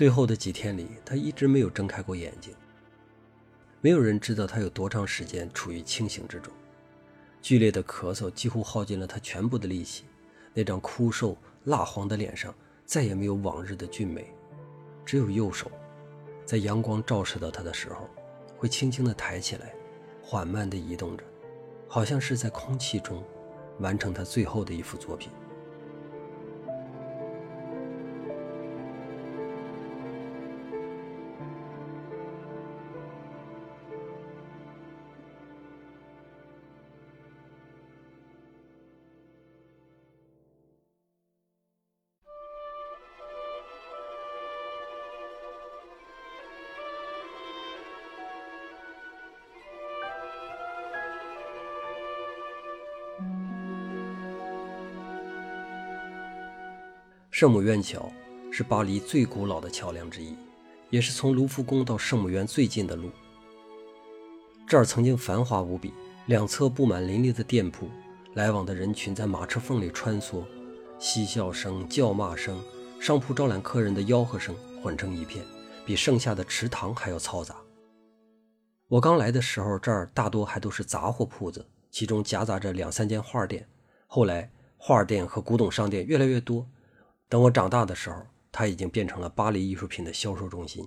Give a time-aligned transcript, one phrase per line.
[0.00, 2.54] 最后的几天里，他一直没有睁开过眼睛。
[3.82, 6.50] 没有人知道他有多长时间处于清醒之中。
[7.42, 10.06] 剧烈的咳嗽几乎耗尽了他全部的力气，
[10.54, 12.54] 那张枯瘦蜡黄的脸上
[12.86, 14.32] 再也没有往日的俊美，
[15.04, 15.70] 只有右手，
[16.46, 18.08] 在阳光照射到他的时候，
[18.56, 19.74] 会轻轻地抬起来，
[20.22, 21.22] 缓慢地移动着，
[21.86, 23.22] 好像是在空气中
[23.80, 25.30] 完成他最后的一幅作品。
[57.40, 58.12] 圣母院桥
[58.52, 60.36] 是巴黎最古老的桥梁之一，
[60.90, 63.08] 也是从卢浮宫到圣母院最近的路。
[64.68, 65.94] 这儿曾经繁华无比，
[66.26, 67.88] 两侧布满林立的店铺，
[68.34, 70.44] 来往的人群在马车缝里穿梭，
[70.98, 72.62] 嬉笑声、叫骂声、
[73.00, 75.42] 商铺招揽客人的吆喝声混成一片，
[75.86, 77.56] 比盛夏的池塘还要嘈杂。
[78.86, 83.66] 我刚来的时候，这儿大多还都是杂货铺子，其中夹杂着两三间画店。
[84.06, 86.66] 后来，画店和古董商店越来越多。
[87.30, 90.86] 等我长大的时候，它已经变成了巴黎艺术品的销售中心。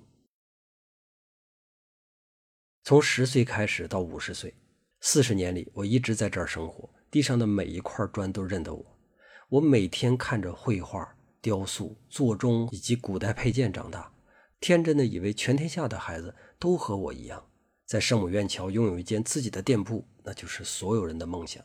[2.83, 4.53] 从十岁开始到五十岁，
[4.99, 6.93] 四十年里，我一直在这儿生活。
[7.09, 8.99] 地上的每一块砖都认得我。
[9.47, 14.11] 我每天看着绘画、雕塑、座钟以及古代配件长大，
[14.59, 17.47] 天真的以为全天下的孩子都和我一样，
[17.85, 21.63] 在圣母院桥拥有一间自己的店铺，那就是所有人的梦想。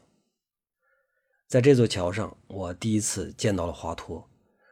[1.48, 4.27] 在这座桥上，我第一次见到了华托。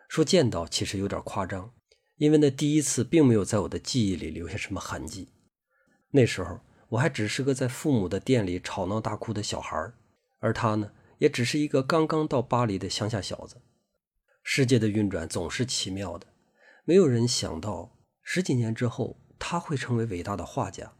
[0.09, 1.73] 说见到其实有点夸张，
[2.17, 5.29] 因为那第一次并没有在我的记忆里留下什么痕迹。
[6.11, 9.93] 那时候我还只是个在父母的店里吵闹大哭的小孩
[10.39, 13.61] 而他呢，也只是一个刚刚到巴黎的乡下小子。
[14.43, 16.27] 世界的运转总是奇妙的，
[16.85, 20.93] 没有人想到十几年之后他会成为伟大的画家，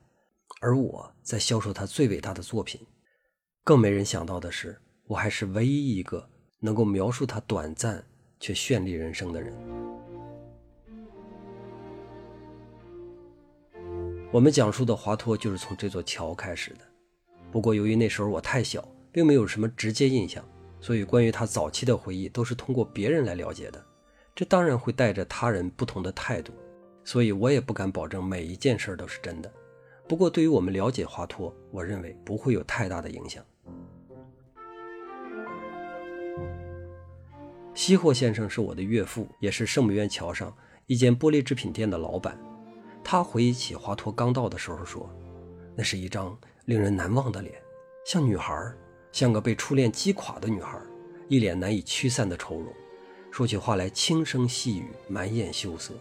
[0.61, 2.85] 而我在销售他最伟大的作品。
[3.63, 6.29] 更没人想到的是，我还是唯一一个
[6.61, 8.05] 能够描述他短暂。
[8.39, 9.53] 却绚丽人生的人。
[14.33, 16.81] 我们讲述的华托就是从这座桥开始的。
[17.51, 20.45] 不过由于那时候我太小，并没有什么直接印象，
[20.81, 23.83] 所以关于他早期的回忆都是通过别人来了解的。
[24.35, 26.53] 这当然会带着他人不同的态度，
[27.05, 29.51] 所以我也不敢保证每一件事都是真的。
[30.07, 33.43] 不过对于我们了解华托，我认为不会有太大的影响。
[37.77, 40.53] 西霍先生是我的岳父，也是圣母院桥上
[40.87, 42.41] 一间玻璃制品店的老板。
[43.05, 45.07] 他回忆起华托刚到的时候说
[45.77, 47.55] ：“那是一张令人难忘的脸，
[48.07, 48.73] 像女孩，
[49.13, 50.81] 像个被初恋击垮的女孩，
[51.29, 52.73] 一脸难以驱散的愁容，
[53.31, 55.93] 说起话来轻声细语，满眼羞涩。”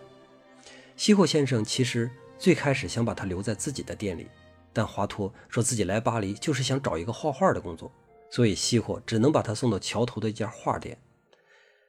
[0.96, 2.10] 西霍先生其实
[2.40, 4.30] 最开始想把他留在自己的店里，
[4.72, 7.92] 但华托说自己来巴黎就是想找一个画画的工作，
[8.32, 10.98] 所以西霍只能把他送到桥头的一家画店。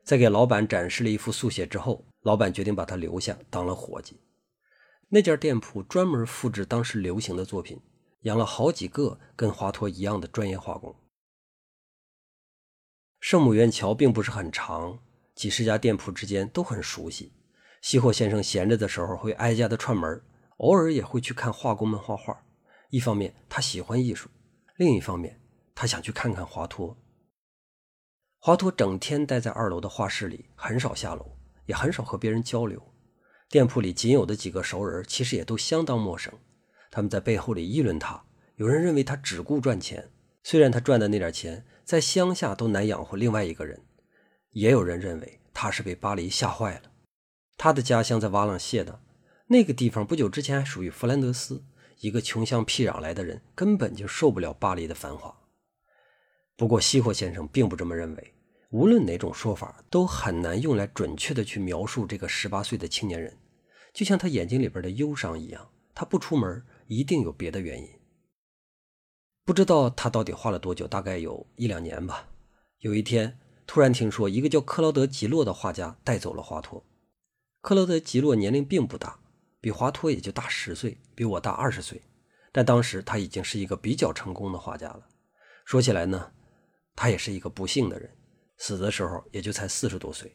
[0.07, 4.21] 在给老板展示了一幅速写之后，老板决定把他留下当了伙计。
[5.09, 7.81] 那家店铺专门复制当时流行的作品，
[8.21, 10.95] 养了好几个跟华托一样的专业画工。
[13.19, 15.01] 圣母院桥并不是很长，
[15.35, 17.33] 几十家店铺之间都很熟悉。
[17.83, 20.23] 西霍先生闲着的时候会挨家的串门，
[20.59, 22.45] 偶尔也会去看画工们画画。
[22.91, 24.29] 一方面他喜欢艺术，
[24.77, 25.41] 另一方面
[25.75, 26.97] 他想去看看华托。
[28.39, 31.37] 华托整天待在二楼的画室里，很少下楼，
[31.67, 32.81] 也很少和别人交流。
[33.49, 36.33] 店铺里仅有的几个熟人，其实也都相当陌生。
[36.91, 38.25] 他们在背后里议论他，
[38.57, 40.11] 有人认为他只顾赚钱，
[40.43, 43.79] 虽然他赚的那点钱在乡下都难养活另外一个人；
[44.51, 46.91] 也有人认为他是被巴黎吓坏了。
[47.57, 49.01] 他的家乡在瓦朗谢的
[49.49, 51.65] 那个地方，不久之前还属于弗兰德斯。
[52.01, 55.35] 一个穷乡僻壤来的人，根本就受不了巴黎的繁华。
[56.57, 58.33] 不过，西霍先生并不这么认为。
[58.71, 63.37] 无论哪种说法，都很难用来准确的去描述这个十八岁的青年人，
[63.95, 65.69] 就像他眼睛里边的忧伤一样。
[65.95, 67.89] 他不出门，一定有别的原因。
[69.45, 72.29] 不知道他到底花了多久，大概有一两年吧。
[72.81, 76.85] 有一天，突然听说一个叫克劳德·吉洛的画家带走了华托。
[77.63, 79.19] 克劳德·吉洛年龄并不大，
[79.61, 82.03] 比华托也就大十岁，比我大二十岁。
[82.53, 85.07] 但当时他已经是一个比较成功的画家了。
[85.65, 86.33] 说起来呢，
[86.97, 88.11] 他也是一个不幸的人。
[88.59, 90.35] 死的时候也就才四十多岁。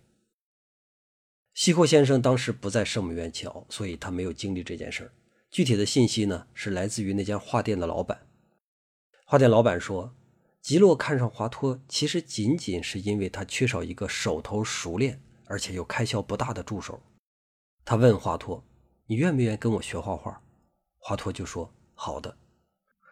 [1.56, 5.12] 西霍先生当时不在圣母院桥，所以他没有经历这件事儿。
[5.50, 8.28] 具体的信息呢，是来自于那家画店的老板。
[9.26, 10.16] 画店老板说，
[10.62, 17.02] 吉洛看上华托，其实仅仅是因为他缺少一个手头熟练而且又开销不大的助手。
[17.84, 18.64] 他问华托
[19.08, 20.42] ：“你愿不愿意跟我学画画？”
[21.00, 22.38] 华托就说：“好的。”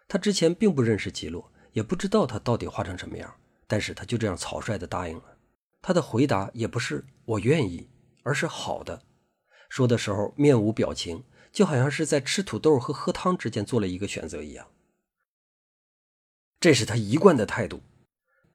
[0.08, 3.36] 他之前并不认识吉洛，也不知道他到底画成什么样，
[3.68, 5.38] 但是他就这样草率地答应了。
[5.82, 7.90] 他的回答也不是“我愿意”，
[8.24, 9.04] 而是“好的”。
[9.70, 11.24] 说的时候面无表情。
[11.52, 14.68] 就好像是在吃土豆和喝汤之间做了一个选择一样，
[16.60, 17.82] 这是他一贯的态度。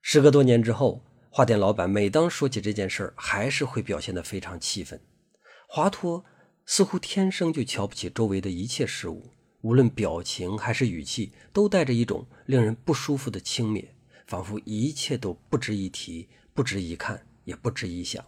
[0.01, 5.01] 时隔多年之后，花店老板每当说起这件事儿，还是会表现得非常气愤。
[5.67, 6.23] 华佗
[6.65, 9.33] 似乎天生就瞧不起周围的一切事物，
[9.65, 13.87] 无论表情还是语气，都带着一种令人不舒服的轻蔑，
[14.27, 18.23] 仿佛一切都不值一提、不值一看、也不值一想。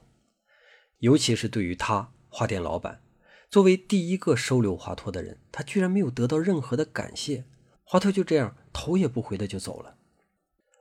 [1.00, 3.02] 尤其是对于他花店老板。
[3.50, 7.44] 作为第一个收留华佗的人，他居然没有得到任何的感谢。
[7.84, 9.98] 华佗就这样头也不回的就走了。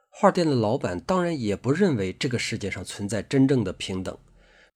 [0.10, 4.18] 画店的老板当然也不认为这个世界上存在真正的平等，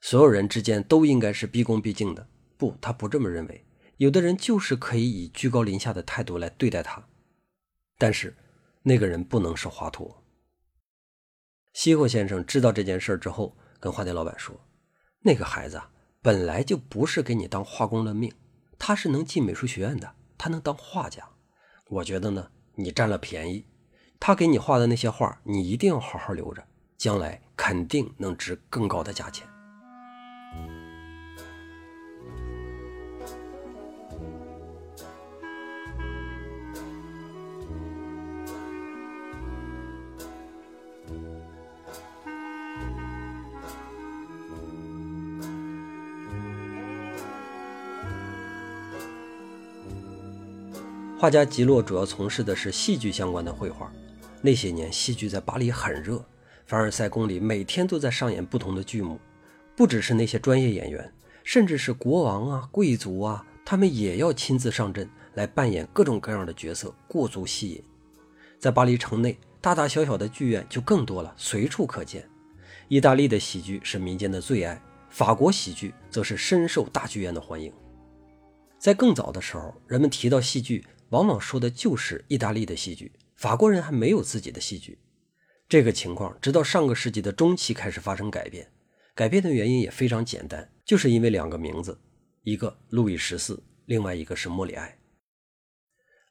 [0.02, 2.28] 所有人之间都应该是毕恭毕敬的。
[2.58, 3.64] 不，他不这么认为。
[4.00, 7.06] 有的人就是可以以居高临下的态度来对待他，
[7.98, 8.34] 但是
[8.84, 10.16] 那个人不能是华佗。
[11.74, 14.56] 西霍先生知道这件事之后，跟画店老板说
[15.22, 15.81] ：“那个孩子。”
[16.22, 18.34] 本来就不是给你当画工的命，
[18.78, 21.24] 他是能进美术学院的，他能当画家。
[21.88, 23.66] 我觉得呢，你占了便宜。
[24.19, 26.62] 他给你画的那些画，你一定要好好留着，
[26.98, 29.48] 将来肯定能值更高的价钱。
[51.19, 53.92] 画家吉洛主要从事的是戏剧相关的绘画。
[54.42, 56.24] 那些年，戏剧在巴黎很热，
[56.66, 59.19] 凡尔赛宫里每天都在上演不同的剧目。
[59.75, 61.13] 不只是那些专业演员，
[61.44, 67.83] 甚至是国王啊、贵族啊，他们也要亲自上阵来扮演各种各样的角色，过足戏瘾。
[68.57, 72.25] 在巴黎城内，大大小小的剧院就更多了，随处可见。
[72.88, 77.69] 意大利的喜剧是民间的最爱，法国喜剧则是深受大剧院的欢迎。
[78.77, 80.86] 在更早的时候，人们提到戏剧。
[81.09, 85.00] 往往说的就是意大利的戏剧，法国人还没有自己的戏剧。
[85.67, 88.71] 这个情况直到上个世纪的中期开始发生改变。
[89.15, 92.00] 改变的原因也非常简单，就是因为两个名字，
[92.44, 94.97] 一个路易十四，另外一个是莫里埃。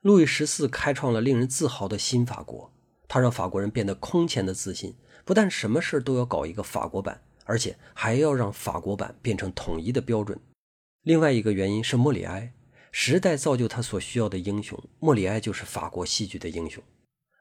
[0.01, 2.73] 路易十四开创了令人自豪的新法国，
[3.07, 4.95] 他让法国人变得空前的自信，
[5.25, 10.41] 不但什么事都要搞一个法国版，而且还要让法国版变成统一的标准。
[11.03, 12.55] 另外一个原因是莫里埃。
[12.91, 16.83] 时代造就他所需要的英雄，莫里埃就是法国戏剧的英雄。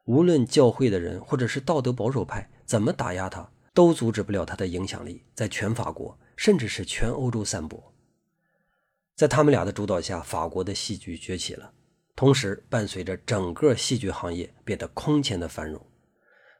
[0.05, 7.93] 无论教会的人或者是道德保守派怎么打压他，都阻止不了他的影响力在全法国，甚至是全欧洲散播。
[9.15, 11.73] 在他们俩的主导下，法国的戏剧崛起了，
[12.15, 15.85] 同时伴随着整个戏剧行业变得空前的繁荣。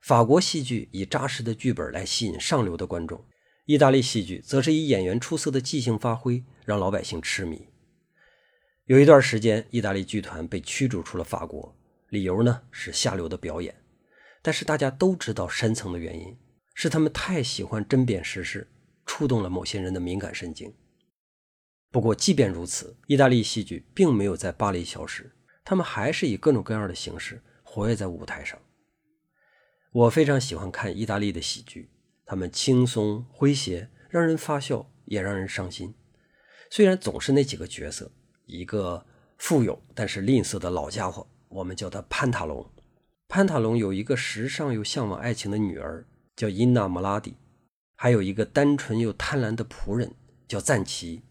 [0.01, 3.23] 法国戏剧以扎实的剧本来吸引上流的观众，
[3.65, 7.67] 意大利戏剧则是以演员出色的即兴发挥让老百姓痴迷。
[8.87, 11.77] 有一段时间，意大利剧团被驱逐出了法国，
[12.07, 13.75] 理由呢是下流的表演。
[14.41, 16.37] 但是大家都知道深层的原因
[16.73, 18.65] 是他们太喜欢针砭时事，
[19.05, 20.73] 触动了某些人的敏感神经。
[21.91, 25.33] 不过，即便如此，意大利戏剧并没有在巴黎消失，
[25.65, 28.57] 他们还是以各种各样的形式活跃在舞台上。
[29.91, 31.89] 我非常喜欢看意大利的喜剧，
[32.25, 35.93] 他们轻松诙谐，让人发笑，也让人伤心。
[36.69, 38.13] 虽然总是那几个角色。
[38.47, 39.05] 一个
[39.37, 42.65] 富有但是吝啬的老家伙，我们叫他潘塔隆。
[43.27, 47.33] 潘塔隆有一个时尚又向往爱情的女儿，叫伊娜·莫拉蒂；
[47.97, 50.11] 还有一个单纯又贪婪的仆人，
[50.47, 51.21] 叫赞奇。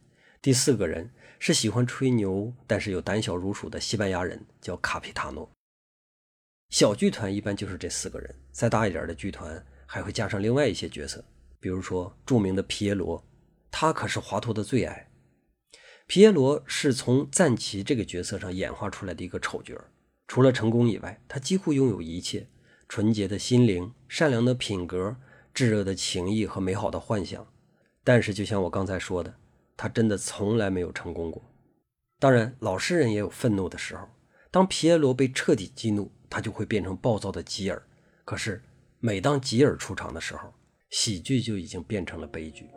[0.42, 5.50] 第四个人是喜欢吹牛但是又胆小如鼠的西班牙人，叫卡皮塔诺。
[6.68, 11.24] 小剧团一般就是这四个人，再大一点的剧团还会加上另外一些角色，
[11.58, 13.24] 比如说著名的皮耶罗，
[13.70, 15.05] 他可是华佗的最爱。
[16.06, 19.74] 皮耶罗是从赞奇这个角色上演化出来的一个丑角，
[20.28, 22.46] 除了成功以外，他几乎拥有一切：
[22.88, 25.16] 纯洁的心灵、善良的品格、
[25.52, 27.44] 炙热的情谊和美好的幻想。
[28.04, 29.34] 但是，就像我刚才说的，
[29.76, 31.42] 他真的从来没有成功过。
[32.20, 34.08] 当然，老实人也有愤怒的时候。
[34.52, 37.82] 当皮耶罗被彻底激怒，他就会变成暴躁的吉尔。
[38.24, 38.62] 可是，
[39.00, 40.54] 每当吉尔出场的时候，
[40.90, 42.70] 喜剧就已经变成了悲剧。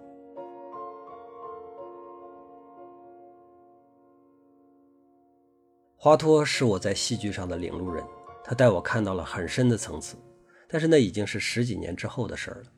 [6.01, 8.01] 华托是我在戏剧上的领路人，
[8.41, 10.15] 他带我看到了很深的层次，
[10.65, 12.71] 但是那已经是十几年之后的事儿了。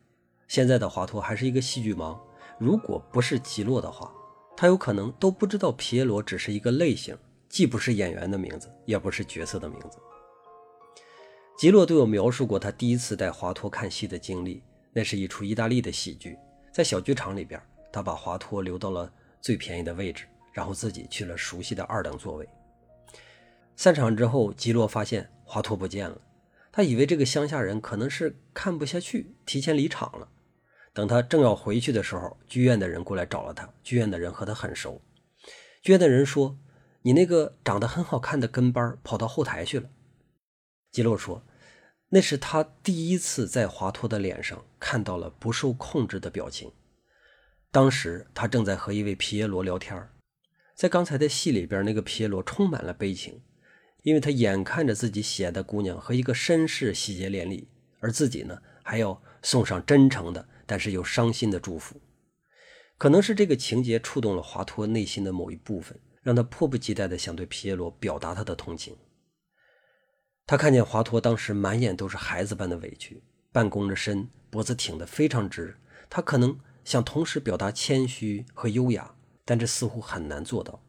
[0.48, 2.20] 现在的华托还是一个戏剧盲，
[2.58, 4.12] 如果不是吉洛的话，
[4.58, 7.16] 他有可能都不知道皮耶罗只是一个类型，
[7.48, 10.00] 既不是演员的名字，也不是角色的名字。
[11.60, 16.36] 吉洛对我描述过他第一次带华托看戏的经历，那是一出意大利的喜剧，
[16.74, 17.62] 在小剧场里边，
[17.94, 22.50] 他把华托留到了最便宜的位置，然后自己去了熟悉的二等座位。
[23.76, 26.22] 散场之后，吉洛发现华托不见了，
[26.72, 30.30] 他以为这个乡下人可能是看不下去，提前离场了。
[30.94, 33.74] 等他正要回去的时候，剧院的人过来找了他。
[33.82, 35.02] 剧院的人和他很熟，
[35.82, 36.60] 剧院的人说
[37.04, 39.90] ：“你那个长得很好看的跟班跑到后台去了。”
[40.92, 41.44] 吉洛说
[42.10, 46.72] ：“那是他第一次在华托的脸上看到了不受控制的表情。
[47.72, 50.10] 当时他正在和一位皮耶罗聊天，
[50.76, 53.42] 在刚才的戏里边，那个皮耶罗充满了悲情。”
[54.04, 57.68] 因为他眼看着自己喜爱的姑娘和一个绅士喜结连理，
[58.00, 62.02] 而自己呢还要送上真诚的但是又伤心的祝福，
[62.98, 68.96] 可能是这个情节触动了华托内心的某一部分，让他迫不及待地想对皮耶罗表达他的同情。
[70.48, 75.78] 他看见华托当时满眼都是孩子般的委屈，半弓着身，脖子挺得非常直。
[76.10, 79.14] 他可能想同时表达谦虚和优雅，
[79.46, 80.84] 但这似乎很难做到。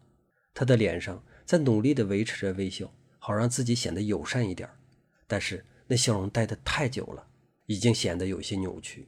[0.55, 2.91] 他的脸上在努力地维持着微笑。
[3.25, 4.69] 好让自己显得友善一点，
[5.29, 7.29] 但是那笑容待得太久了，
[7.67, 9.07] 已经显得有些扭曲。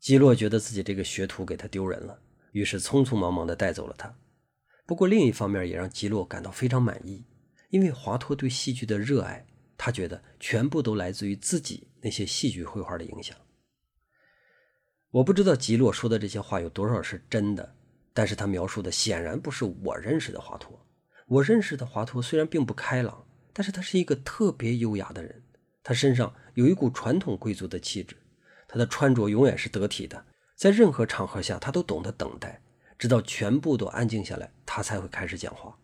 [0.00, 2.20] 基洛觉得自己这个学徒给他丢人了，
[2.50, 4.18] 于是匆匆忙忙地带走了他。
[4.84, 7.24] 不过另一方面也让基洛感到非常满意，
[7.68, 9.46] 因为华托对戏剧的热爱，
[9.78, 13.36] 他觉得全部都来自于自己那些戏剧绘画的影响。
[15.12, 17.76] 我不知道吉洛说的这些话有多少是真的，
[18.12, 20.84] 但是他描述的显然不是我认识的华托。
[21.28, 25.42] 我认识的华托虽然并不开朗，但是他是一个特别优雅的人。
[25.82, 28.16] 他身上有一股传统贵族的气质，
[28.68, 32.62] 他的穿着永远是得体的，在任何场合下他都懂得等待，
[32.96, 35.76] 直到全部都安静下来，他才会开始讲话。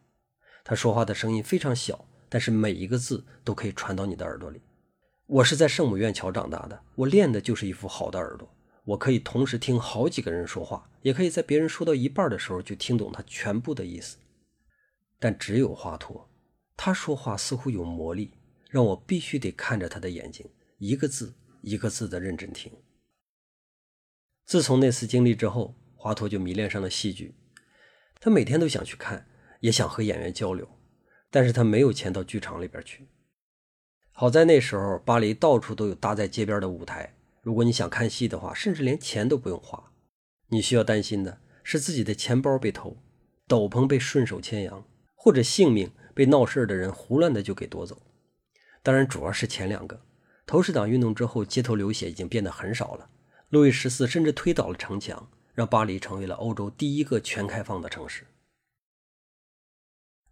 [0.62, 4.62] 他说话的声音非常小，但是每一个字都可以传到你的耳朵里。
[5.26, 8.48] 我是在圣母院桥长大的，我练的就是一副好的耳朵，
[8.84, 14.18] 我可以同时听好几个人说话，也可以在别人说到一半的时候就听懂他全部的意思。
[15.22, 16.24] 但只有华佗，
[16.76, 18.32] 他说话似乎有魔力，
[18.68, 20.44] 让我必须得看着他的眼睛，
[20.78, 22.72] 一个字一个字的认真听。
[24.44, 27.36] 自从那次经历之后，华佗就迷恋上了戏剧，
[28.18, 29.24] 他每天都想去看，
[29.60, 30.68] 也想和演员交流，
[31.30, 33.06] 但是他没有钱到剧场里边去。
[34.10, 39.92] 好在那时候巴黎到处都有搭在街边的舞台，如果你想看戏的话，甚至连钱都不用花。
[40.48, 42.96] 你需要担心的是自己的钱包被偷，
[43.46, 44.84] 斗篷被顺手牵羊。
[45.24, 48.02] 或者性命被闹事的人胡乱的就给夺走，
[48.82, 50.02] 当然主要是前两个。
[50.46, 53.08] 投石党运动之后，街头流血已经变得很少了。
[53.48, 58.26] 路易十四甚至推倒了城墙，让巴黎成为了欧洲第一个全开放的城市。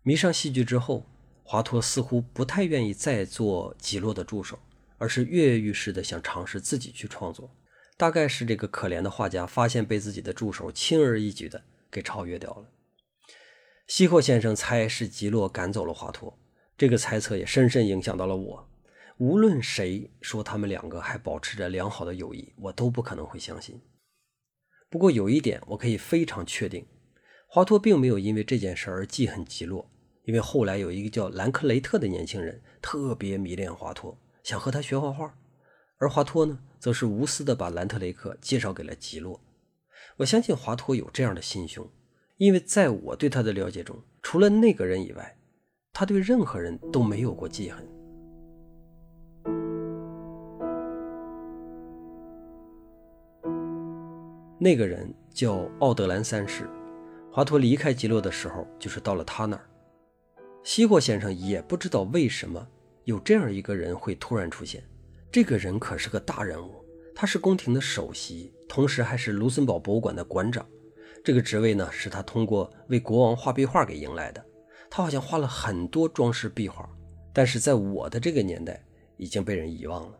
[0.02, 1.06] 迷上戏剧之后，
[1.44, 4.58] 华托似乎不太愿意再做吉洛的助手，
[4.98, 7.48] 而是跃跃欲试的想尝试自己去创作。
[7.96, 12.66] 大概是这个可怜的画家发现被自己的助手轻而易举的给超越掉了。
[13.90, 16.38] 西霍先生猜是吉洛赶走了华托，
[16.78, 18.68] 这个猜测也深深影响到了我。
[19.18, 23.80] 无论谁说他们两个还保持着良好的友谊，我都不可能会相信。
[24.88, 26.86] 不过有一点我可以非常确定，
[27.48, 29.90] 华托并没有因为这件事而记恨吉洛，
[30.22, 35.36] 因为后来有一个叫兰克雷特的年轻人特别迷恋华托，想和他学画画，
[35.98, 39.40] 而华托呢，则是无私的把兰特雷克介绍给了吉洛。
[40.18, 41.90] 我相信华托有这样的心胸。
[42.40, 45.36] 因为在我对他的了解中，除了那个人以外，
[45.92, 47.86] 他对任何人都没有过记恨。
[54.58, 56.66] 那个人叫奥德兰三世，
[57.30, 59.68] 华佗离开吉洛的时候，就是到了他那儿。
[60.64, 62.66] 西霍先生也不知道为什么
[63.04, 64.82] 有这样一个人会突然出现。
[65.30, 66.82] 这个人可是个大人物，
[67.14, 70.66] 他是宫廷的首席，同时还是卢森堡博物馆的馆长。
[71.22, 74.44] 这个职位呢，是他通过为国王画壁画给迎来的。
[74.88, 76.88] 他好像画了很多装饰壁画，
[77.32, 78.84] 但是在我的这个年代
[79.16, 80.18] 已经被人遗忘了。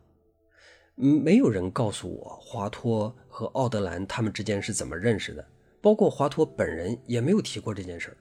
[0.95, 5.45] 没有人告诉我华托和奥德兰他们之间是怎么认识的，
[5.81, 8.17] 包括华托本人也没有提过这件事儿。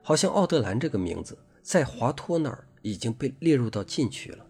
[0.00, 4.46] 好像奥德兰这个名字在华托那儿已经被列入到禁区了。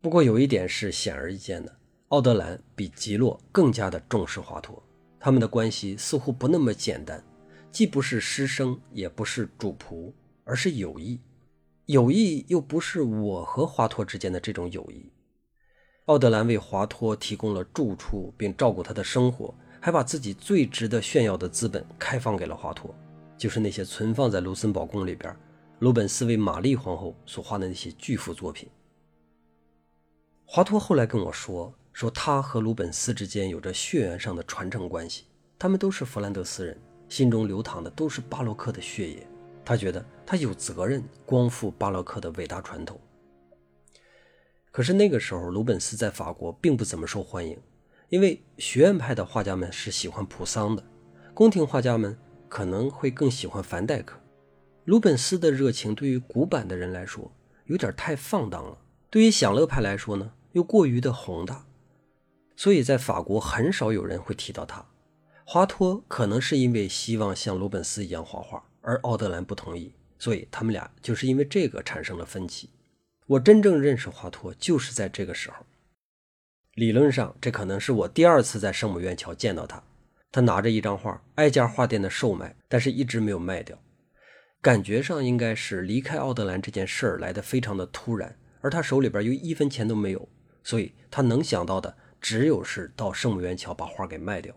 [0.00, 1.78] 不过有一点是显而易见的。
[2.08, 4.80] 奥德兰比吉洛更加的重视华佗，
[5.20, 7.22] 他们的关系似乎不那么简单。
[7.70, 10.10] 既不是师生，也不是主仆，
[10.44, 11.20] 而是友谊。
[11.84, 15.12] 友谊又不是我和华佗之间的这种友谊。
[16.06, 22.90] 奥德兰为华佗提供了住处，并照顾他的生活，还把自己最值得炫耀的资本开放给了华佗，
[23.36, 25.36] 就是那些存放在卢森堡宫里边，
[25.80, 28.66] 鲁本斯为玛丽皇后所画的那些巨幅作品。
[30.46, 35.24] 华佗后来跟我说，说他和鲁本斯之间有着血缘上的传承关系，
[35.58, 39.26] 他们都是弗兰德斯人，心中流淌的都是巴洛克的血液。
[39.64, 43.00] 他觉得他有责任光复巴洛克的伟大传统。
[44.70, 47.58] 可是那个时候，鲁本斯在法国并不怎么受欢迎，
[48.10, 50.84] 因为学院派的画家们是喜欢普桑的，
[51.34, 52.16] 宫廷画家们
[52.48, 54.16] 可能会更喜欢凡戴克。
[54.84, 57.28] 鲁本斯的热情对于古板的人来说
[57.64, 58.78] 有点太放荡了，
[59.10, 61.64] 对于享乐派来说呢又过于的宏大，
[62.58, 64.84] 所以在法国很少有人会提到他。
[65.44, 68.62] 华托可能是因为希望像鲁本斯一样画画。
[68.80, 72.70] 而奥德兰不同意，所以他们俩就是因为这个产生了分歧。
[73.26, 75.66] 我真正认识华托就是在这个时候。
[76.74, 79.82] 理论上，这可能是我第二次在圣母院桥见到他。
[80.32, 83.78] 他拿着一张画，挨家画店的售卖，但是一直没有卖掉。
[84.60, 90.28] 感觉上应该是离开奥德兰这件事儿来的非常的突然，而他手里边又一分钱都没有，
[90.62, 94.54] 所以他能想到的只有是到圣母院桥把画给卖掉。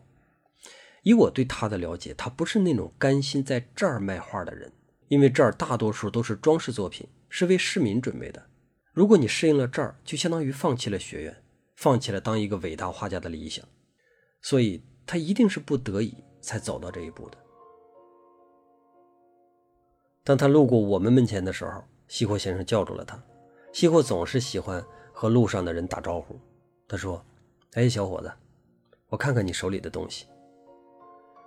[1.04, 4.72] 以我对他的了解，他不是那种甘心在这儿卖画的人，
[5.08, 8.46] 因为这儿大多数都是装饰作品，是为市民准备的。
[8.94, 11.44] 如果你适应了这儿，就相当于放弃了学院，
[11.76, 13.66] 放弃了当一个伟大画家的理想。
[14.42, 17.38] 所以他一定是不得已才走到这一步的。
[20.24, 23.22] 当他路过我们门前的时候，西霍先生叫住了他。
[23.74, 26.40] 西霍总是喜欢和路上的人打招呼。
[26.88, 27.26] 他说
[27.74, 28.32] ：“哎，小伙子，
[29.08, 30.26] 我看看你手里的东西。”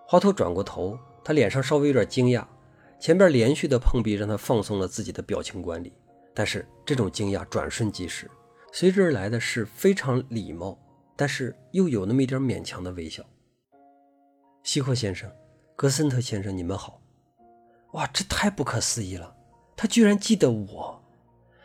[0.08, 2.46] 华佗转过头，他脸上稍微有点惊讶。
[2.98, 5.92] 前边连续的碰壁让他放松了自己的表情管理，
[6.32, 8.30] 但是这种惊讶转瞬即逝，
[8.72, 10.78] 随之而来的是非常礼貌，
[11.14, 13.22] 但是又有那么一点勉强的微笑。
[14.62, 15.30] 西霍先生，
[15.76, 17.02] 格森特先生，你们好！
[17.92, 19.36] 哇，这太不可思议了！
[19.76, 21.02] 他居然记得我，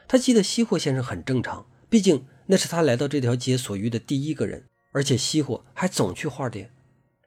[0.07, 6.71] 他记得西霍先生很正常，毕竟那是他来到这条街所遇的第一个人，而且熄火还总去画店。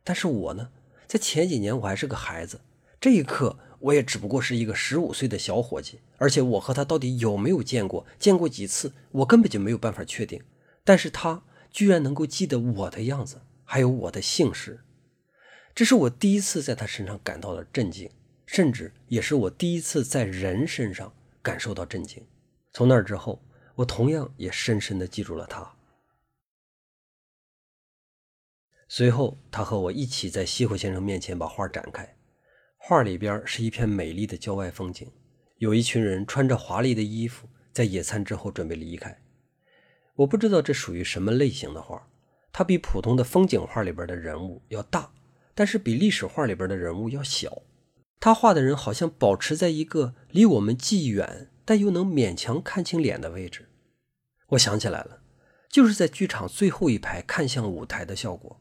[0.03, 0.71] 但是我呢？
[1.07, 2.61] 在前几年，我还是个孩子，
[3.01, 10.43] 这一刻，我也只不过是一个十五岁的小伙计，而且我和他到底有没有见过，见过几次，我根本就没有办法确定。
[10.83, 14.81] 但是他居然能够记得我的样子，还有我的姓氏，
[15.73, 18.11] 这是我第一次在他身上感到了震惊，
[18.45, 22.27] 甚至也是我第一次在人身上感受到震惊。
[22.73, 23.41] 从那之后，
[23.75, 25.75] 我同样也深深地记住了他。
[28.89, 32.17] 随后，他和我一起在西湖先生面前把画展开。
[32.77, 35.11] 画里边是一片美丽的郊外风景，
[35.59, 39.23] 有一群人穿着华丽的衣服，在野餐之后准备离开。
[40.17, 42.07] 我不知道这属于什么类型的画，
[42.53, 45.11] 它比普通的风景画里边的人物要大，
[45.55, 47.63] 但是比历史画里边的人物要小。
[48.21, 53.69] 他画的人好像保持在一个离我们既远但又能勉强看清脸的位置。
[54.49, 55.23] 我想起来了，
[55.71, 58.61] 就是在剧场最后一排看向舞台的效果。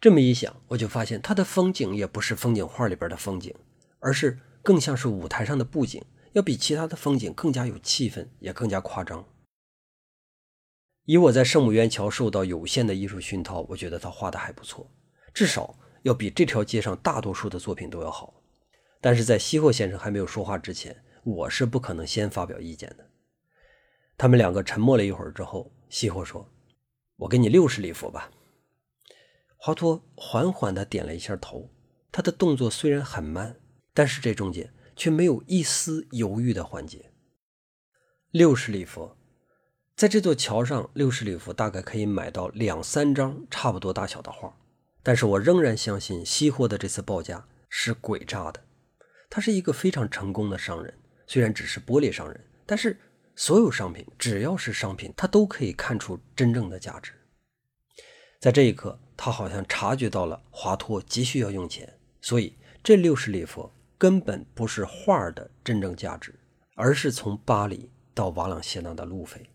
[0.00, 3.54] 这么一想，我就发现他的风景也不是风景画里边的风景，
[4.00, 9.26] 而是更像是舞台上的布景，要比其他的风景更加有气氛，也更加夸张。
[11.06, 14.90] 以我在圣母院桥受到有限的艺术熏陶，我觉得他画的还不错，
[15.34, 18.42] 至少要比这条街上大多数的作品都要好。
[19.00, 23.10] 但是在西霍先生还没有说话之前，我是不可能先发表意见的。
[24.16, 26.48] 他们两个沉默了一会儿之后，西霍说
[27.16, 28.30] ：“我给你六十里弗吧。”
[29.56, 31.70] 华佗缓缓地点了一下头，
[32.12, 33.56] 他的动作虽然很慢，
[33.92, 37.10] 但是这中间却没有一丝犹豫的环节。
[38.30, 39.16] 六十里弗，
[39.96, 44.54] 在这座桥上，六十里弗大概可以买到两三张差不多大小的画，
[45.02, 48.64] 但是我仍然相信西霍的这次报价是诡诈的。
[49.30, 52.98] 他是一个非常成功的商人，虽然只是玻璃商人，但是
[53.34, 57.12] 所有商品只要是商品，他都可以看出真正的价值。
[58.40, 58.98] 在这一刻。
[59.16, 61.88] 他好像察觉到了华佗急需要用钱，
[62.20, 66.34] 所以这六十里弗根本不是画的真正价值，
[66.74, 69.48] 而是从巴黎到瓦朗谢纳的路费。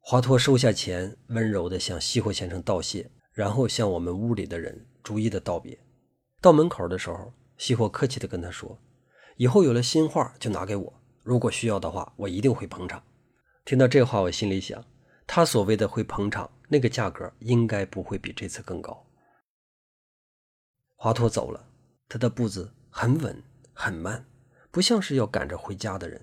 [0.00, 5.78] 华佗收下钱，温柔地向西霍先生道谢，然后向我们屋里的人逐一的道别。
[6.40, 8.76] 到门口的时候，西霍客气地跟他说
[9.40, 13.02] ：“以后有了新画就拿给我，如果需要的话，我一定会捧场。”
[13.64, 14.84] 听到这话，我心里想，
[15.26, 16.50] 他所谓的会捧场。
[16.68, 19.06] 那个价格应该不会比这次更高。
[20.94, 21.70] 华佗走了，
[22.06, 24.26] 他的步子很稳很慢，
[24.70, 26.20] 不像是要赶着回家的人。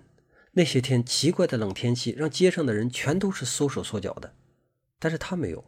[0.51, 4.35] 那些天奇怪的冷天气让街上的人全都是缩手缩脚的，
[4.99, 5.65] 但是他没有。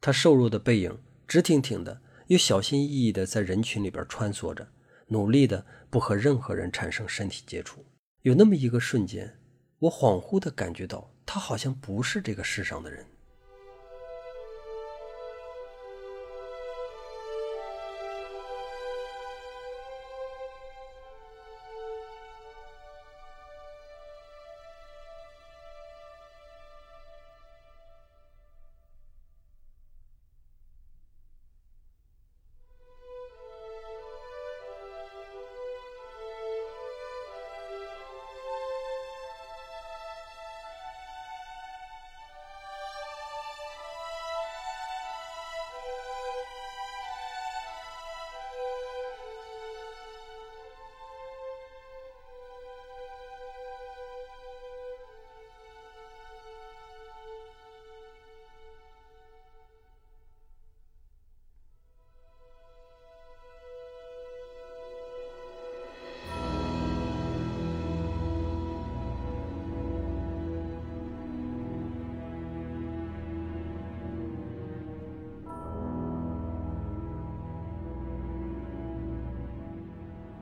[0.00, 4.68] 他瘦弱的背影直挺挺的，又小心翼翼的在人群里边穿梭着，
[5.10, 7.84] 努力的不和任何人产生身体接触。
[8.22, 9.36] 有那么一个瞬间，
[9.80, 13.04] 我恍惚的感觉到，他好像不是这个世上的人。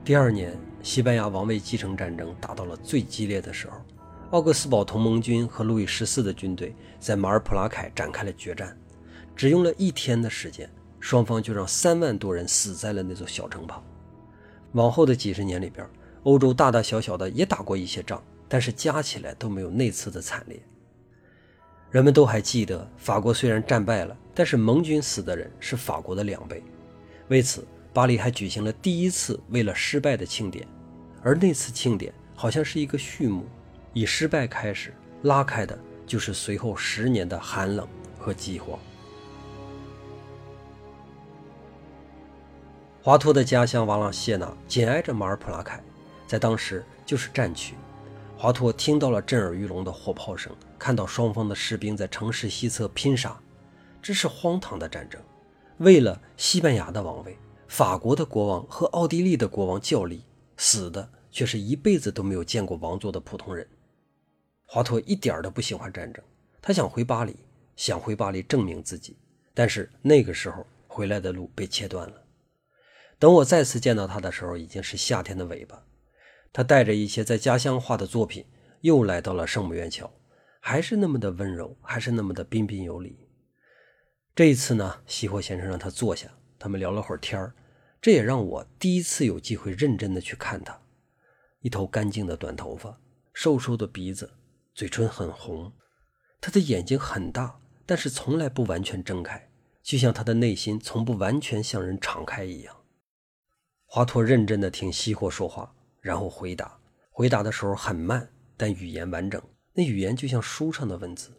[0.09, 3.77] 第二年，西班牙王位继承战争达到了最激烈的时候，
[4.31, 8.75] 奥格斯堡同盟军和路易十四的军队在马尔普拉凯展开了决战。
[9.35, 10.67] 只用了一天的时间，
[10.99, 13.85] 双方就让三万多人死在了那座小城旁。
[14.71, 15.87] 往后的几十年里边，
[16.23, 20.59] 欧洲大大小小的也打过一些仗，但是加起来都没有那次的惨烈。
[21.91, 26.63] 人们都还记得，法国虽然战败了，但是盟军死的人是法国的两倍。
[27.27, 27.63] 为此。
[27.91, 30.67] 巴黎还举行了第一次为了失败的庆典，
[31.23, 33.45] 而那次庆典好像是一个序幕，
[33.93, 38.77] 以失败开始，拉开的就是随后十年的寒冷和饥荒。
[43.01, 45.81] 华托的家乡瓦朗谢纳紧挨着马尔普拉凯，
[46.27, 47.73] 在当时就是战区。
[48.37, 53.37] 华托听到了震耳欲聋的火炮声，看到双方的士兵在城市西侧拼杀，
[54.01, 55.19] 这是荒唐的战争，
[55.79, 57.37] 为了西班牙的王位。
[57.69, 60.23] 法国的国王和奥地利的国王较力，
[60.57, 63.65] 死的却是一辈子都没有见过王座的普通人。
[64.65, 66.21] 华佗一点都不喜欢战争，
[66.63, 67.35] 他想回巴黎，
[67.75, 69.15] 想回巴黎证明自己。
[69.53, 72.23] 但是那个时候回来的路被切断了。
[73.19, 75.81] 等我再次见到他的时候，已经是夏天的尾巴。
[76.51, 78.43] 他带着一些在家乡画的作品，
[78.81, 80.11] 又来到了圣母院桥，
[80.59, 83.29] 还是那么的温柔，还是那么的彬彬有礼。
[84.35, 86.27] 这一次呢，西霍先生让他坐下。
[86.57, 87.53] 他们聊了会儿天儿，
[88.01, 90.81] 这也让我第一次有机会认真的去看他。
[91.61, 92.99] 一头干净的短头发，
[93.33, 94.31] 瘦瘦的鼻子，
[94.73, 95.73] 嘴唇很红。
[96.39, 99.49] 他的眼睛很大，但是从来不完全睁开，
[99.83, 102.75] 就像他的内心从不完全向人敞开一样。
[103.85, 106.79] 华佗认真的听西霍说话，然后回答。
[107.09, 111.33] 回答的时候很慢，但语言完整，那语言就像书上的文字。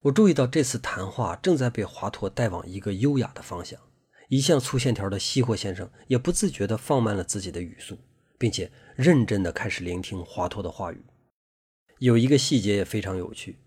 [0.00, 3.78] 我注意到这次谈话正在被华佗带往一个优雅的方向。
[4.28, 7.96] 一向粗线条的西霍先生也不自觉地放慢了自己的语速，
[8.38, 11.00] 并且认真地开始聆听华佗的话语。
[11.98, 13.58] 有一个细节也非常有趣：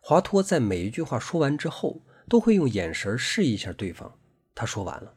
[0.00, 4.18] 华佗在每一句话说完之后，都会用眼神示意一下对方，
[4.54, 5.14] 他说完了。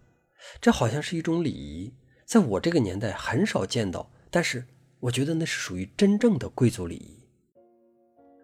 [0.62, 1.94] 这好像是一种礼仪，
[2.26, 4.66] 在我这个年代很少见到，但是
[5.00, 7.18] 我觉得那是属于真正的贵族礼仪。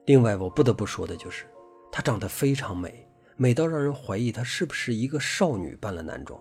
[0.05, 1.45] 另外，我不得不说的就是。
[1.91, 6.37] 她长得非常美，美到让人怀疑她是不是一个少女扮了男装。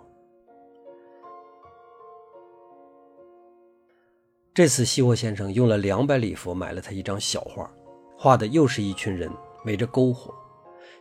[4.55, 7.69] 这次西霍先生用了两百里弗买了他一张小画，
[8.17, 9.29] 画的又是一群人
[9.65, 10.33] 围着篝火。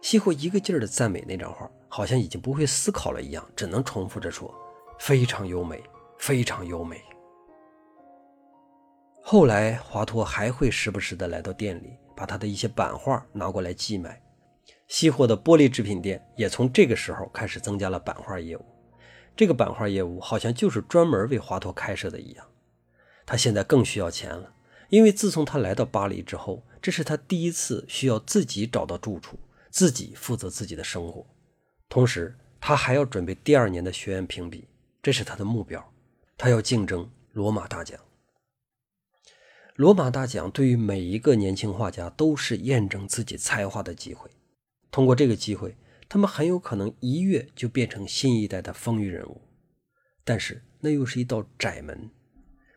[0.02, 4.52] 西霍一个劲儿的赞美那张画，好像已经不会思考了一样，只能重复着说
[4.98, 5.84] ：“非常优美，
[6.18, 7.00] 非常优美。”
[9.22, 14.20] 后来华佗还会时不时的来到店里，把他的一些版画拿过来寄卖。
[14.88, 18.66] 西霍的玻璃制品店也从这个时候开始增加了版画业务。
[19.36, 22.44] 这个版画业务好像就是专门为华佗开设的一样。
[23.26, 24.54] 他现在更需要钱了，
[24.90, 31.26] 因为自从他来到巴黎之后，这是他第一次需要自己找到住处，自己负责自己的生活。
[31.90, 34.68] 同时，他还要准备第二年的学院评比，
[35.02, 35.94] 这是他的目标。
[36.38, 38.00] 他要竞争罗马大奖。
[39.76, 44.30] 罗马大奖对于每一个年轻画家都是验证自己才华的机会。
[44.92, 45.76] 通过这个机会，
[46.08, 49.42] 他们很有可能一跃就变成新一代的风云人物。
[50.24, 52.10] 但是那又是一道窄门，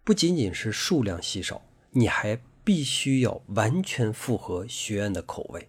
[0.07, 5.69] 不仅仅是数量稀少，你还必须要完全符合学院的口味，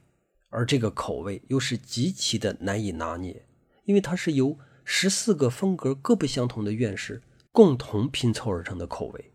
[0.49, 3.43] 而这个口味又是极其的难以拿捏，
[3.85, 7.19] 因为它是由十四个风格各不相同的院士
[7.51, 9.31] 共同拼凑而成的口味。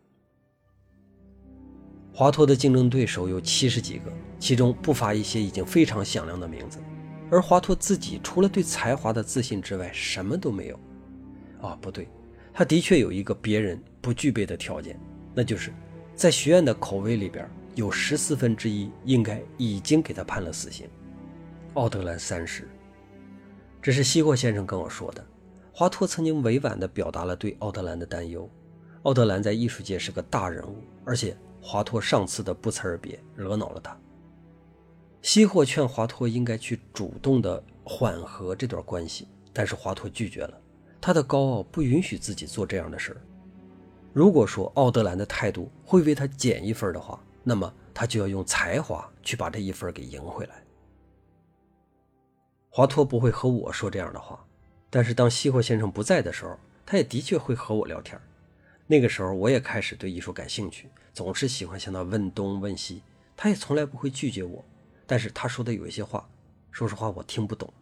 [2.12, 6.78] 华托的竞争对手有七十几个，其中不乏一些已经非常响亮的名字，
[7.28, 10.78] 而华托自己除了对才华的自信之外，什么都没有。
[11.60, 12.06] 啊，不对。
[12.54, 15.00] 他的确有一个别人不具备的条件，
[15.32, 15.72] 那就是
[16.14, 20.86] 在学院的口味里边有十四分之一应该已经给他判了死刑。
[21.74, 22.68] 奥德兰三世，
[23.80, 25.24] 这是西霍先生跟我说的。
[25.72, 28.46] 华托曾经委婉地表达了对奥德兰的担忧。
[29.04, 33.96] 奥德兰在艺术界是个大人物，而且华托上次的不辞而别惹恼了他。
[35.22, 40.60] 西霍劝华托应该去主动地缓和这段关系，但是华托拒绝了。
[41.00, 43.20] 他的高傲不允许自己做这样的事儿。
[44.12, 50.62] 如果说奥德兰的态度会为他减一分的话，那么他就要用才华去把这一分给赢回来。
[52.68, 54.44] 华托不会和我说这样的话，
[54.90, 58.20] 但是当西霍先生不在的时候，他也的确会和我聊天。
[58.86, 63.02] 那个时候，我也开始对艺术感兴趣，总是喜欢向他问东问西，
[63.36, 64.64] 他也从来不会拒绝我。
[65.06, 66.28] 但是他说的有一些话，
[66.70, 67.72] 说实话我听不懂，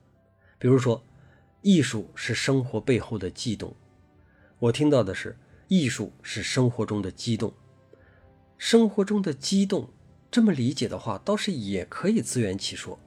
[0.58, 1.02] 比如说。
[1.62, 3.76] 艺术是生活背后的悸动，
[4.58, 5.36] 我听到的是
[5.70, 7.54] 艺术是生活中的激动。
[8.58, 9.88] 生活中的激动，
[10.28, 12.98] 这么理解的话，倒是也可以自圆其说。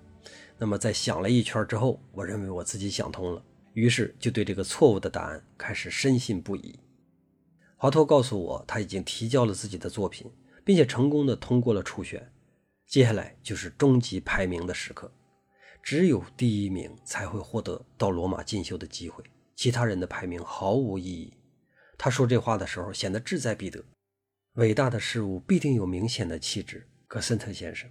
[0.58, 6.80] 那么在想了一圈之后，我认为我自己想通了，于是就对这个错误的答案开始深信不疑。
[7.76, 10.32] 华托告诉我，他已经提交了自己的作品，
[10.64, 12.32] 并且成功的通过了初选，
[12.88, 15.12] 接下来就是终极排名的时刻。
[15.84, 19.22] 只有第一名才会获得到罗马进修的机会，
[19.54, 21.34] 其他人的排名毫无意义。
[21.98, 23.84] 他说这话的时候显得志在必得。
[24.54, 27.90] 伟大的事物必定有明显的气质，格森特先生。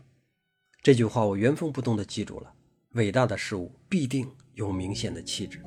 [0.82, 2.52] 这句话我原封不动地记住了。
[2.92, 5.62] 伟大的事物必定有明显的气质。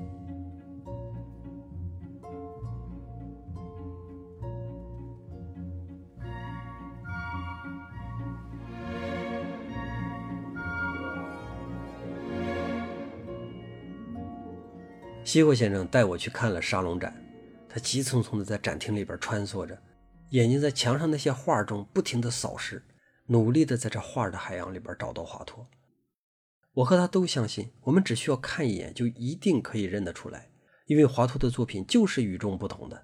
[15.23, 17.24] 西霍先生带我去看了沙龙展，
[17.75, 19.77] 他急匆匆地在展厅里边穿梭着，
[20.29, 22.81] 眼睛在墙上那些画中不停地扫视，
[23.25, 25.67] 努力地在这画的海洋里边找到华托。
[26.71, 30.47] 我和他都相信，我们只需要看一眼就一定可以认得出来，
[30.85, 33.03] 因为华托的作品就是与众不同的。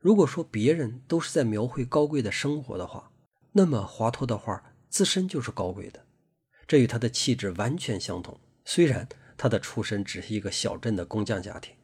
[0.00, 3.12] 如果说别人都是在描绘高贵的生活的话，
[3.52, 6.04] 那么华托的画自身就是高贵的，
[6.66, 8.40] 这与他的气质完全相同。
[8.64, 9.08] 虽然。
[9.34, 11.74] 他的出身只是一个小镇的工匠家庭。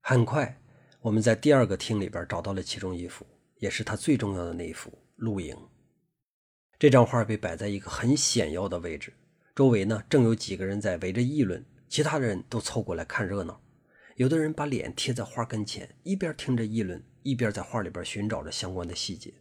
[0.00, 0.60] 很快，
[1.06, 3.24] 我们在第二个厅里边找到了其中一幅，
[3.58, 5.54] 也是他最重要的那一幅《露营》。
[6.80, 9.12] 这张画被摆在一个很显要的位置，
[9.54, 13.62] 周围呢正有几个人在围着议论，其他的人都凑过来看热闹。
[14.16, 19.32] 有的人把脸贴在画跟前，一边听着议论，一边在画里边寻找着相关的细节。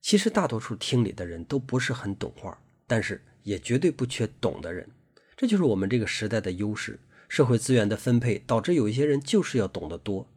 [0.00, 4.88] 其实大多数厅里的人都不是很懂画，但是也绝对不缺懂的人。
[5.36, 6.98] 这就是我们这个时代的优势，
[7.32, 10.30] 社会资源的分配导致有一些人就是要懂得多，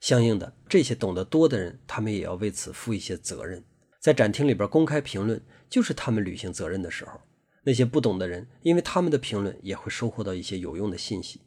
[0.00, 3.62] 相应的这些懂得多的人，他们也要为此负一些责任。
[4.00, 7.20] 在展厅里边公开评论，就是他们履行责任的时候。
[7.64, 11.42] 那些不懂的人，因为他们的评论也会收获到一些有用的信息。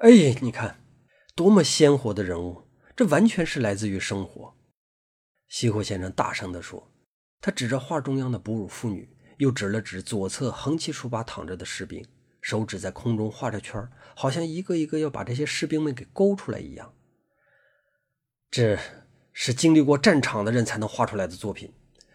[0.00, 0.10] 哎，
[0.42, 0.84] 你看，
[1.34, 4.54] 多么鲜活的人物，这完全是来自于生活。
[5.48, 6.92] 西湖先生大声地说，
[7.40, 9.08] 他指着画中央的哺乳妇女。
[9.38, 12.04] 又指了指左侧横七竖八躺着的士兵，
[12.42, 16.92] 手指在空中画着圈，好像一个一个要把这些士兵们给勾出来一样。
[18.50, 18.78] 这
[19.32, 21.72] 是经历过战场的人才能画出来的作品。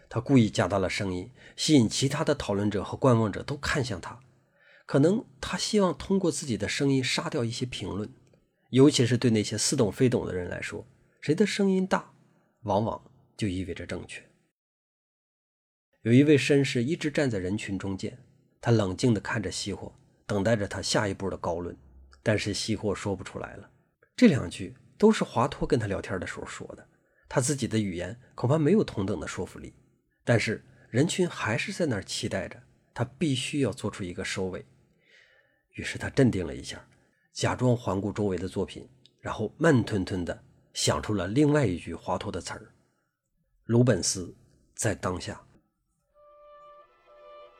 [0.08, 4.20] 他故意加大了声音，吸引其他的讨论者和观望者都看向他。
[4.86, 8.08] 可能他希望通过自己的声音杀掉一些评论，
[8.70, 10.86] 尤其是对那些似懂非懂的人来说，
[11.20, 12.12] 谁的声音大，
[12.62, 13.02] 往往
[13.36, 14.22] 就意味着正确。
[16.02, 18.18] 有一位绅士一直站在人群中间，
[18.62, 19.92] 他冷静地看着熄火，
[20.28, 21.76] 等待着他下一步的高论。
[22.22, 23.70] 但是西霍说不出来了。
[24.14, 26.86] 这两句都是华托跟他聊天的时候说的，
[27.28, 29.74] 他自己的语言恐怕没有同等的说服力。
[30.24, 32.62] 但是人群还是在那儿期待着，
[32.92, 34.66] 他必须要做出一个收尾。
[35.74, 36.86] 于是他镇定了一下，
[37.32, 38.86] 假装环顾周围的作品，
[39.20, 42.74] 然后慢吞吞地想出了另外一句华托的词儿
[43.64, 44.36] ：“鲁本斯
[44.74, 45.40] 在当下。”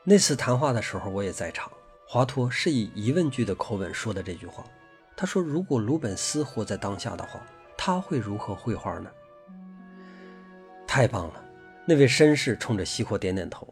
[0.03, 1.71] 那次谈话的时候，我也在场。
[2.11, 4.65] 华佗是以疑问句的口吻说的这句话。
[5.15, 7.39] 他说：“如果鲁本斯活在当下的话，
[7.77, 9.11] 他会如何绘画呢？”
[10.87, 11.45] 太棒了！
[11.85, 13.71] 那位绅士冲着西霍点点头。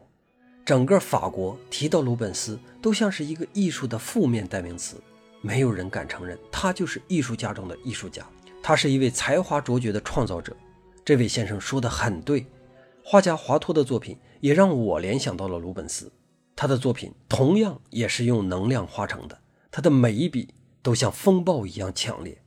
[0.64, 4.98] 整个法国提到鲁本斯，都像是一个艺术的负面代名词，
[5.42, 8.24] 没有人敢承认他就是艺术家中的艺术家。
[8.62, 10.56] 他是一位才华卓绝的创造者。
[11.04, 12.46] 这位先生说的很对，
[13.04, 16.12] 画家华托的作品也让我联想到了鲁本斯。
[16.58, 19.40] 他的作品同样也是用能量画成的，
[19.70, 22.42] 他的每一笔都像风暴一样强烈，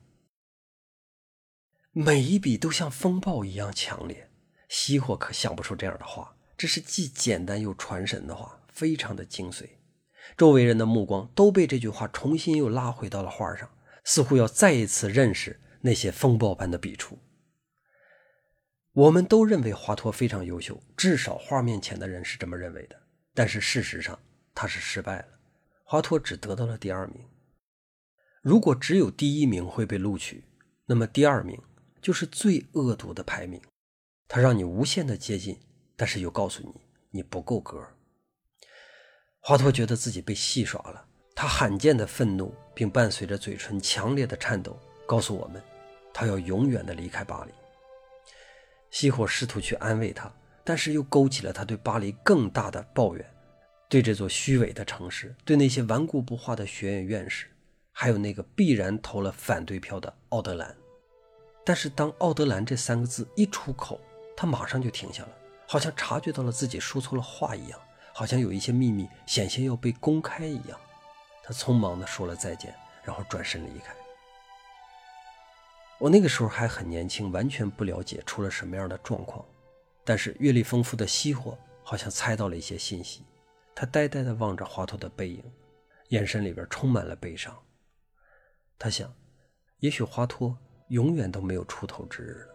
[1.92, 4.28] 每一笔都像风暴一样强烈。
[4.68, 9.68] 西霍可想不出这样的话，这是既简单又传神的话，非常的精髓。
[10.36, 13.70] 周围人的目光都被这句话重新又拉回到了画上，
[14.02, 17.20] 似乎要再一次认识那些风暴般的笔触。
[18.92, 22.96] 我们都认为华佗非常优秀，至少画面前的人是这么认为的。
[23.34, 24.18] 但是事实上，
[24.54, 25.28] 他是失败了。
[25.84, 27.24] 华佗只得到了第二名。
[28.42, 30.44] 如果只有第一名会被录取，
[30.86, 31.60] 那么第二名
[32.00, 33.60] 就是最恶毒的排名。
[34.26, 35.58] 他让你无限的接近，
[35.96, 36.72] 但是又告诉你
[37.10, 37.86] 你不够格。
[39.40, 45.62] 华佗觉得自己被戏耍了，他罕见的愤怒，并伴随着嘴唇强烈的颤抖，告诉我们，
[46.14, 47.52] 他要永远的离开巴黎。
[48.90, 50.32] 西火试图去安慰他，
[50.64, 53.24] 但是又勾起了他对巴黎更大的抱怨，
[53.88, 57.46] 对这座虚伪的城市，对那些顽固不化的学院院士，
[57.92, 60.76] 还有那个必然投了反对票的奥德兰。
[61.64, 64.00] 但是当奥德兰这三个字一出口，
[64.36, 65.28] 他马上就停下了，
[65.66, 67.78] 好像察觉到了自己说错了话一样，
[68.12, 70.78] 好像有一些秘密险些要被公开一样。
[71.42, 73.92] 他匆忙地说了再见，然后转身离开。
[75.98, 79.44] 我那个时候还很年轻，完全不了解出了什么样的状况，
[80.04, 83.24] 但是阅历丰富的西火好像猜到了一些信息。
[83.74, 85.42] 他呆呆地望着华佗的背影，
[86.08, 87.56] 眼神里边充满了悲伤。
[88.78, 89.14] 他想，
[89.78, 90.54] 也许华佗
[90.88, 92.54] 永远都没有出头之日了。